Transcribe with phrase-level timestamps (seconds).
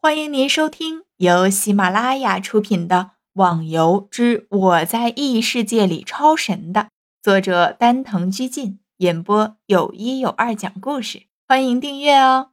[0.00, 2.96] 欢迎您收听由喜马拉雅出品的
[3.32, 6.90] 《网游之我在异世界里超神》的
[7.20, 11.24] 作者丹藤居进演播，有一有二讲故事。
[11.48, 12.52] 欢迎订阅哦。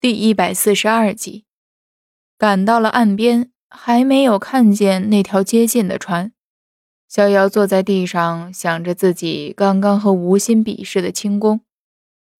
[0.00, 1.44] 第一百四十二集，
[2.38, 6.32] 赶到了岸边，还没有看见那条接近的船。
[7.06, 11.60] 逍遥坐在地上，想着自己刚刚和吴心比试的轻功，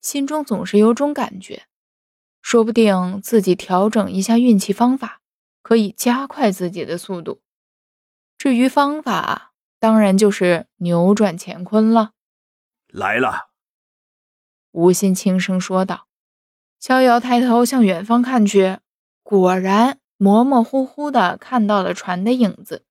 [0.00, 1.64] 心中总是有种感觉。
[2.46, 5.20] 说不定自己调整一下运气方法，
[5.62, 7.40] 可以加快自己的速度。
[8.38, 12.12] 至于方法，当然就是扭转乾坤了。
[12.86, 13.48] 来了，
[14.70, 16.06] 吴心轻声说道。
[16.78, 18.78] 逍遥抬头向远方看去，
[19.24, 22.84] 果然模模糊糊的看到了船的影子，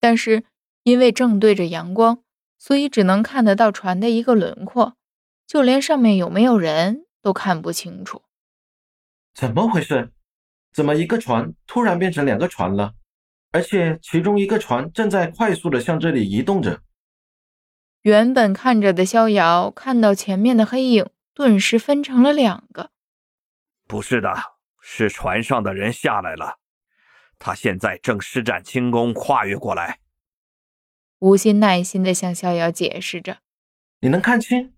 [0.00, 0.44] 但是
[0.84, 2.22] 因为正对着阳光，
[2.58, 4.96] 所以只能看得到船的一个轮廓，
[5.46, 8.22] 就连上面有没有人都看不清楚。
[9.34, 10.12] 怎么回事？
[10.72, 12.94] 怎么一个船突然变成两个船了？
[13.50, 16.82] 而且其中一个船正在快速的向这里移动着。
[18.02, 22.90] 原本看着的逍遥看到前面的黑影，顿时分成了两个。
[23.86, 24.32] 不是的，
[24.80, 26.58] 是船上的人下来了，
[27.38, 30.00] 他现在正施展轻功跨越过来。
[31.18, 33.38] 吴昕耐心的向逍遥解释着
[34.00, 34.74] ：“你能看清？”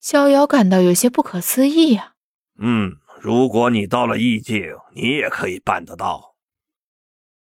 [0.00, 2.14] 逍遥感到有些不可思议啊。
[2.58, 2.99] 嗯。
[3.22, 6.36] 如果你到了意境，你也可以办得到。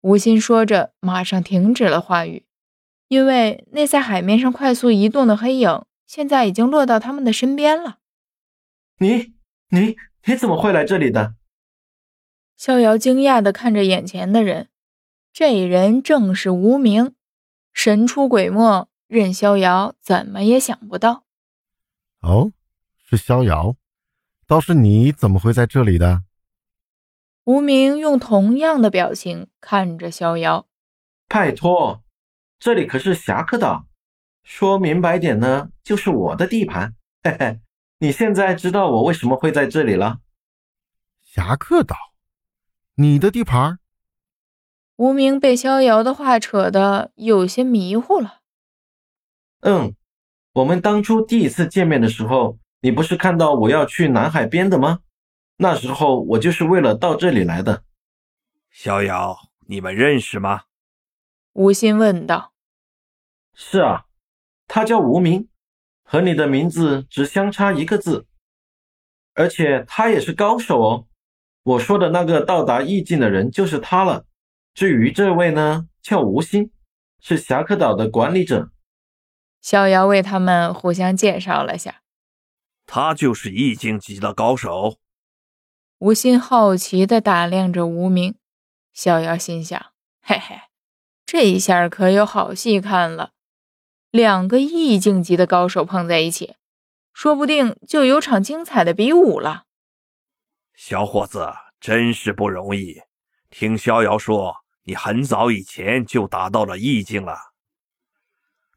[0.00, 2.46] 吴昕说着，马上停止了话语，
[3.08, 7.98] 因为那在海面上快速移动的黑影，现在已经落到他们的身边了。
[8.98, 9.34] 你、
[9.68, 11.34] 你、你怎么会来这里的？
[12.56, 14.70] 逍遥惊讶地看着眼前的人，
[15.34, 17.14] 这人正是无名，
[17.74, 21.24] 神出鬼没，任逍遥怎么也想不到。
[22.22, 22.52] 哦，
[23.04, 23.76] 是逍遥。
[24.48, 26.22] 倒是你怎么会在这里的？
[27.44, 30.66] 无名用同样的表情看着逍遥。
[31.28, 32.02] 拜托，
[32.58, 33.84] 这里可是侠客岛，
[34.42, 36.94] 说明白点呢，就是我的地盘。
[37.22, 37.60] 嘿嘿，
[37.98, 40.20] 你现在知道我为什么会在这里了？
[41.20, 41.94] 侠客岛，
[42.94, 43.78] 你的地盘？
[44.96, 48.40] 无名被逍遥的话扯得有些迷糊了。
[49.60, 49.94] 嗯，
[50.54, 52.58] 我们当初第一次见面的时候。
[52.80, 55.00] 你不是看到我要去南海边的吗？
[55.56, 57.82] 那时候我就是为了到这里来的。
[58.70, 60.62] 逍遥，你们认识吗？
[61.54, 62.52] 吴昕问道。
[63.52, 64.04] 是啊，
[64.68, 65.48] 他叫无名，
[66.04, 68.26] 和你的名字只相差一个字，
[69.34, 71.06] 而且他也是高手哦。
[71.64, 74.24] 我说的那个到达意境的人就是他了。
[74.72, 76.70] 至于这位呢，叫吴昕，
[77.20, 78.70] 是侠客岛的管理者。
[79.60, 82.02] 逍遥为他们互相介绍了下。
[82.90, 84.96] 他就是易境级的高手。
[85.98, 88.34] 吴昕好奇地打量着无名，
[88.94, 90.62] 逍遥心想：嘿嘿，
[91.26, 93.32] 这一下可有好戏看了。
[94.10, 96.54] 两个意境级的高手碰在一起，
[97.12, 99.64] 说不定就有场精彩的比武了。
[100.72, 103.02] 小伙子，真是不容易。
[103.50, 107.52] 听逍遥说，你很早以前就达到了意境了。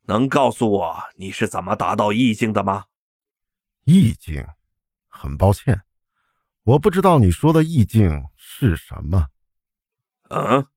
[0.07, 2.87] 能告诉我你是怎么达到意境的吗？
[3.85, 4.45] 意境，
[5.07, 5.81] 很抱歉，
[6.63, 9.27] 我不知道你说的意境是什么。
[10.29, 10.67] 嗯，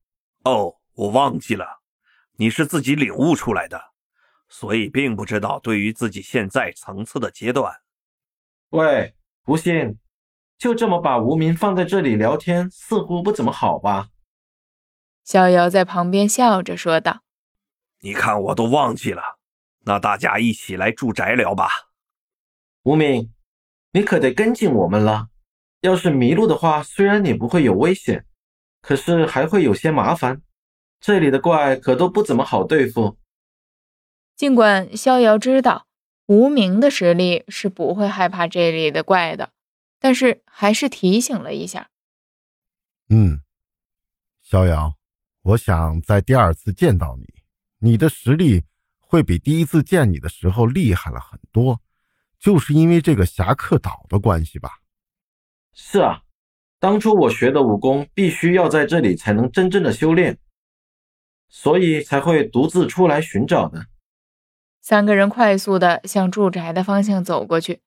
[0.43, 1.81] 哦，我忘记了，
[2.37, 3.79] 你是自己领悟出来的，
[4.49, 7.73] 所以并不知道对于自己现在层次的阶段。
[8.69, 9.99] 喂，不信，
[10.57, 14.09] 就这么把无名放在这里聊天，似乎不怎么好吧？
[15.23, 17.21] 逍遥在旁边笑着说道
[18.01, 19.39] ：“你看我都忘记了，
[19.81, 21.69] 那大家一起来住宅聊吧。”
[22.85, 23.33] 无名，
[23.93, 25.29] 你可得跟进我们了。
[25.81, 28.27] 要是迷路的话，虽然你不会有危险，
[28.79, 30.43] 可是还会有些麻烦。
[30.99, 33.17] 这里的怪可都不怎么好对付。
[34.35, 35.87] 尽管逍遥知道
[36.27, 39.51] 无名的实力是不会害怕这里的怪的，
[39.99, 41.89] 但是还是提醒了一下。
[43.09, 43.41] 嗯，
[44.43, 44.93] 逍遥，
[45.41, 47.25] 我想在第二次见到你，
[47.79, 48.63] 你的实力
[48.99, 51.81] 会比第一次见你的时候厉害了很多。
[52.45, 54.69] 就是因为这个侠客岛的关系吧？
[55.73, 56.21] 是啊，
[56.79, 60.37] 当初我学的武功必须要在这里才能真正的修炼，
[61.49, 63.87] 所以才会独自出来寻找的。
[64.79, 67.81] 三个人快速的向住宅的方向走过去，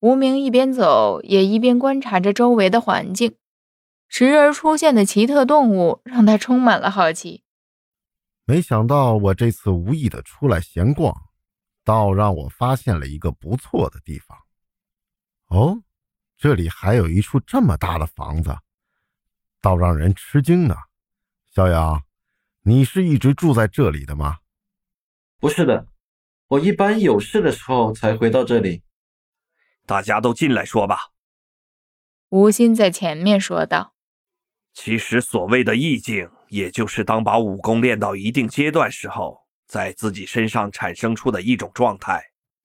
[0.00, 3.36] 无名一边走也一边观察着周围的环境，
[4.08, 7.42] 时而出现的奇特动物让他充满了好奇。
[8.46, 11.14] 没想到我这次无意的出来闲逛。
[11.84, 14.38] 倒让我发现了一个不错的地方。
[15.46, 15.82] 哦，
[16.36, 18.56] 这里还有一处这么大的房子，
[19.60, 20.74] 倒让人吃惊呢。
[21.50, 22.02] 逍遥，
[22.62, 24.38] 你是一直住在这里的吗？
[25.38, 25.88] 不是的，
[26.48, 28.82] 我一般有事的时候才回到这里。
[29.84, 31.10] 大家都进来说吧。
[32.28, 33.94] 吴昕在前面说道
[34.72, 39.41] ：“其实所谓的意境，也就是当把武功练到一定阶段时候，
[39.72, 42.22] 在自己身上产生出的一种状态。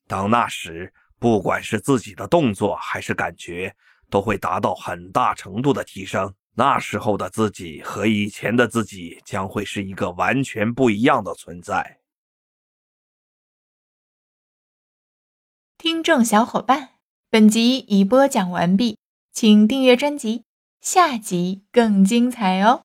[0.07, 3.73] 当那时，不管是自己的动作还是感觉，
[4.09, 6.33] 都会达到很大程度的提升。
[6.53, 11.99] 那时候的自己和以前的自己将会是一个完全不一样的存在。”
[15.79, 16.89] 听众小伙伴，
[17.29, 18.97] 本集已播讲完毕。
[19.31, 20.43] 请订阅专辑，
[20.81, 22.83] 下集更精彩哦！